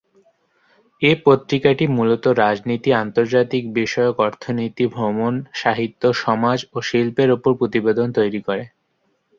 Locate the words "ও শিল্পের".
6.73-7.29